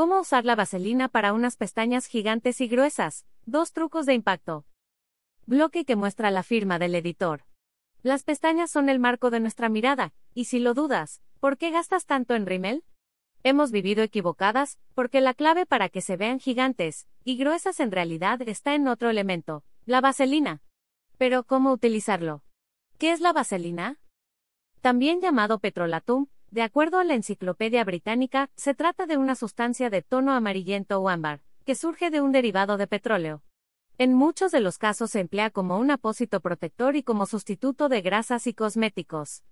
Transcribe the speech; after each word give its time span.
¿Cómo 0.00 0.18
usar 0.18 0.46
la 0.46 0.56
vaselina 0.56 1.08
para 1.08 1.34
unas 1.34 1.58
pestañas 1.58 2.06
gigantes 2.06 2.62
y 2.62 2.68
gruesas? 2.68 3.26
Dos 3.44 3.74
trucos 3.74 4.06
de 4.06 4.14
impacto. 4.14 4.64
Bloque 5.44 5.84
que 5.84 5.94
muestra 5.94 6.30
la 6.30 6.42
firma 6.42 6.78
del 6.78 6.94
editor. 6.94 7.44
Las 8.02 8.24
pestañas 8.24 8.70
son 8.70 8.88
el 8.88 8.98
marco 8.98 9.28
de 9.28 9.40
nuestra 9.40 9.68
mirada, 9.68 10.14
y 10.32 10.46
si 10.46 10.58
lo 10.58 10.72
dudas, 10.72 11.20
¿por 11.38 11.58
qué 11.58 11.70
gastas 11.70 12.06
tanto 12.06 12.34
en 12.34 12.46
rímel? 12.46 12.82
Hemos 13.42 13.72
vivido 13.72 14.02
equivocadas, 14.02 14.78
porque 14.94 15.20
la 15.20 15.34
clave 15.34 15.66
para 15.66 15.90
que 15.90 16.00
se 16.00 16.16
vean 16.16 16.40
gigantes 16.40 17.06
y 17.22 17.36
gruesas 17.36 17.78
en 17.78 17.92
realidad 17.92 18.40
está 18.40 18.74
en 18.74 18.88
otro 18.88 19.10
elemento, 19.10 19.64
la 19.84 20.00
vaselina. 20.00 20.62
Pero 21.18 21.44
¿cómo 21.44 21.72
utilizarlo? 21.72 22.42
¿Qué 22.96 23.12
es 23.12 23.20
la 23.20 23.34
vaselina? 23.34 24.00
También 24.80 25.20
llamado 25.20 25.58
petrolatum, 25.58 26.28
de 26.50 26.62
acuerdo 26.62 26.98
a 26.98 27.04
la 27.04 27.14
Enciclopedia 27.14 27.84
Británica, 27.84 28.50
se 28.56 28.74
trata 28.74 29.06
de 29.06 29.16
una 29.16 29.36
sustancia 29.36 29.88
de 29.88 30.02
tono 30.02 30.32
amarillento 30.32 31.00
o 31.00 31.08
ámbar, 31.08 31.42
que 31.64 31.76
surge 31.76 32.10
de 32.10 32.20
un 32.20 32.32
derivado 32.32 32.76
de 32.76 32.88
petróleo. 32.88 33.42
En 33.98 34.14
muchos 34.14 34.50
de 34.50 34.60
los 34.60 34.76
casos 34.76 35.12
se 35.12 35.20
emplea 35.20 35.50
como 35.50 35.78
un 35.78 35.90
apósito 35.90 36.40
protector 36.40 36.96
y 36.96 37.02
como 37.04 37.26
sustituto 37.26 37.88
de 37.88 38.00
grasas 38.00 38.46
y 38.48 38.54
cosméticos. 38.54 39.44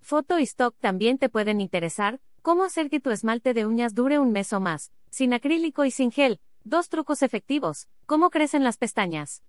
Foto 0.00 0.38
y 0.38 0.42
stock 0.42 0.74
también 0.80 1.18
te 1.18 1.28
pueden 1.28 1.60
interesar, 1.60 2.20
cómo 2.42 2.64
hacer 2.64 2.90
que 2.90 2.98
tu 2.98 3.10
esmalte 3.10 3.54
de 3.54 3.66
uñas 3.66 3.94
dure 3.94 4.18
un 4.18 4.32
mes 4.32 4.52
o 4.52 4.58
más, 4.58 4.90
sin 5.10 5.32
acrílico 5.34 5.84
y 5.84 5.90
sin 5.90 6.10
gel, 6.10 6.40
dos 6.64 6.88
trucos 6.88 7.22
efectivos, 7.22 7.88
cómo 8.06 8.30
crecen 8.30 8.64
las 8.64 8.76
pestañas. 8.76 9.44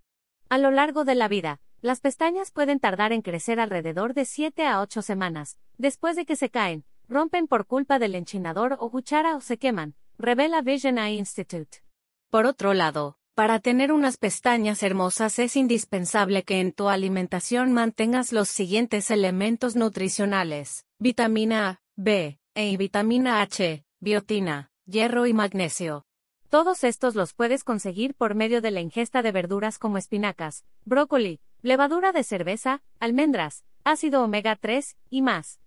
A 0.48 0.58
lo 0.58 0.70
largo 0.70 1.04
de 1.04 1.14
la 1.14 1.26
vida, 1.26 1.60
las 1.80 2.00
pestañas 2.00 2.52
pueden 2.52 2.78
tardar 2.78 3.12
en 3.12 3.22
crecer 3.22 3.58
alrededor 3.58 4.14
de 4.14 4.24
7 4.24 4.66
a 4.66 4.80
8 4.80 5.02
semanas, 5.02 5.58
después 5.78 6.14
de 6.14 6.26
que 6.26 6.36
se 6.36 6.48
caen, 6.48 6.84
rompen 7.12 7.46
por 7.46 7.66
culpa 7.66 7.98
del 7.98 8.14
enchinador 8.14 8.76
o 8.80 8.90
cuchara 8.90 9.36
o 9.36 9.40
se 9.40 9.58
queman, 9.58 9.94
revela 10.18 10.62
Vision 10.62 10.98
Eye 10.98 11.18
Institute. 11.18 11.84
Por 12.30 12.46
otro 12.46 12.72
lado, 12.72 13.18
para 13.34 13.60
tener 13.60 13.92
unas 13.92 14.16
pestañas 14.16 14.82
hermosas 14.82 15.38
es 15.38 15.56
indispensable 15.56 16.42
que 16.42 16.60
en 16.60 16.72
tu 16.72 16.88
alimentación 16.88 17.72
mantengas 17.72 18.32
los 18.32 18.48
siguientes 18.48 19.10
elementos 19.10 19.76
nutricionales, 19.76 20.86
vitamina 20.98 21.68
A, 21.68 21.80
B, 21.96 22.38
E 22.54 22.68
y 22.68 22.76
vitamina 22.76 23.40
H, 23.42 23.84
biotina, 24.00 24.70
hierro 24.86 25.26
y 25.26 25.32
magnesio. 25.32 26.04
Todos 26.50 26.84
estos 26.84 27.14
los 27.14 27.32
puedes 27.32 27.64
conseguir 27.64 28.14
por 28.14 28.34
medio 28.34 28.60
de 28.60 28.70
la 28.70 28.80
ingesta 28.80 29.22
de 29.22 29.32
verduras 29.32 29.78
como 29.78 29.96
espinacas, 29.96 30.64
brócoli, 30.84 31.40
levadura 31.62 32.12
de 32.12 32.24
cerveza, 32.24 32.82
almendras, 33.00 33.64
ácido 33.84 34.22
omega 34.22 34.56
3 34.56 34.96
y 35.08 35.22
más. 35.22 35.61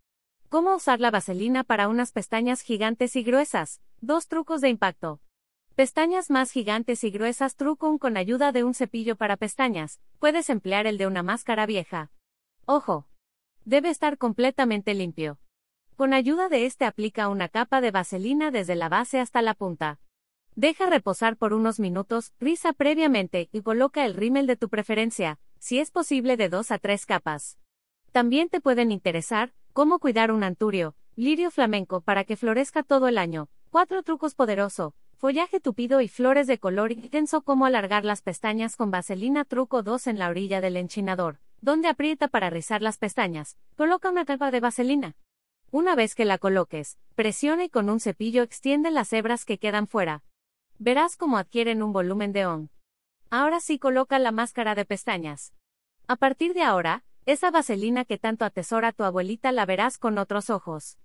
¿Cómo 0.56 0.74
usar 0.74 1.02
la 1.02 1.12
vaselina 1.12 1.66
para 1.66 1.90
unas 1.90 2.14
pestañas 2.14 2.62
gigantes 2.62 3.18
y 3.18 3.24
gruesas? 3.24 3.82
Dos 4.00 4.30
trucos 4.30 4.62
de 4.62 4.70
impacto. 4.70 5.20
Pestañas 5.76 6.30
más 6.30 6.50
gigantes 6.50 7.04
y 7.04 7.10
gruesas 7.10 7.58
truco 7.58 8.00
con 8.00 8.16
ayuda 8.16 8.54
de 8.54 8.64
un 8.64 8.74
cepillo 8.74 9.18
para 9.18 9.36
pestañas. 9.36 10.00
Puedes 10.18 10.50
emplear 10.50 10.88
el 10.88 10.98
de 10.98 11.08
una 11.08 11.24
máscara 11.24 11.66
vieja. 11.66 12.10
Ojo. 12.64 13.06
Debe 13.66 13.90
estar 13.90 14.18
completamente 14.18 14.94
limpio. 14.94 15.40
Con 15.98 16.14
ayuda 16.14 16.48
de 16.48 16.66
este 16.66 16.86
aplica 16.86 17.28
una 17.28 17.50
capa 17.50 17.82
de 17.82 17.92
vaselina 17.92 18.50
desde 18.50 18.76
la 18.76 18.88
base 18.88 19.20
hasta 19.20 19.42
la 19.42 19.56
punta. 19.56 20.00
Deja 20.56 20.90
reposar 20.90 21.36
por 21.36 21.52
unos 21.52 21.82
minutos, 21.82 22.32
risa 22.40 22.72
previamente 22.72 23.50
y 23.52 23.62
coloca 23.62 24.06
el 24.06 24.14
rímel 24.14 24.48
de 24.48 24.56
tu 24.56 24.70
preferencia, 24.70 25.38
si 25.60 25.80
es 25.80 25.92
posible 25.92 26.38
de 26.38 26.48
dos 26.48 26.72
a 26.72 26.78
tres 26.78 27.06
capas. 27.06 27.60
También 28.14 28.48
te 28.48 28.62
pueden 28.62 28.94
interesar, 28.94 29.54
Cómo 29.76 30.00
cuidar 30.00 30.32
un 30.32 30.46
anturio, 30.46 30.96
lirio 31.18 31.52
flamenco 31.52 32.00
para 32.00 32.24
que 32.24 32.38
florezca 32.38 32.82
todo 32.82 33.10
el 33.10 33.18
año. 33.18 33.50
Cuatro 33.72 34.04
trucos 34.04 34.34
poderoso. 34.34 34.96
Follaje 35.18 35.60
tupido 35.60 36.00
y 36.00 36.08
flores 36.08 36.48
de 36.48 36.60
color 36.60 36.94
intenso. 36.94 37.42
Cómo 37.42 37.66
alargar 37.66 38.06
las 38.06 38.22
pestañas 38.22 38.78
con 38.78 38.90
vaselina. 38.90 39.44
Truco 39.44 39.84
2 39.84 40.08
en 40.08 40.18
la 40.18 40.30
orilla 40.30 40.62
del 40.62 40.78
enchinador. 40.78 41.42
Donde 41.60 41.90
aprieta 41.90 42.30
para 42.30 42.50
rizar 42.50 42.82
las 42.82 42.98
pestañas. 42.98 43.58
Coloca 43.76 44.10
una 44.10 44.24
capa 44.24 44.50
de 44.50 44.62
vaselina. 44.62 45.18
Una 45.72 45.94
vez 45.94 46.16
que 46.16 46.24
la 46.24 46.38
coloques, 46.38 46.98
presiona 47.16 47.66
y 47.66 47.70
con 47.70 47.90
un 47.90 48.00
cepillo 48.00 48.44
extiende 48.44 48.92
las 48.92 49.12
hebras 49.12 49.44
que 49.44 49.58
quedan 49.58 49.88
fuera. 49.88 50.24
Verás 50.80 51.18
cómo 51.18 51.38
adquieren 51.38 51.84
un 51.84 51.92
volumen 51.92 52.32
de 52.32 52.46
on. 52.46 52.70
Ahora 53.30 53.60
sí 53.60 53.78
coloca 53.78 54.20
la 54.20 54.32
máscara 54.32 54.74
de 54.74 54.86
pestañas. 54.86 55.54
A 56.08 56.16
partir 56.16 56.54
de 56.54 56.64
ahora, 56.64 57.04
esa 57.26 57.50
vaselina 57.50 58.06
que 58.06 58.18
tanto 58.18 58.46
atesora 58.46 58.92
tu 58.92 59.04
abuelita 59.04 59.52
la 59.52 59.66
verás 59.66 59.98
con 59.98 60.18
otros 60.18 60.50
ojos. 60.50 61.00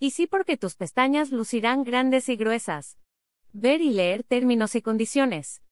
Y 0.00 0.10
sí 0.10 0.26
porque 0.26 0.56
tus 0.56 0.74
pestañas 0.74 1.30
lucirán 1.30 1.84
grandes 1.84 2.28
y 2.28 2.36
gruesas. 2.36 2.98
Ver 3.52 3.80
y 3.80 3.90
leer 3.90 4.24
términos 4.24 4.74
y 4.74 4.82
condiciones. 4.82 5.62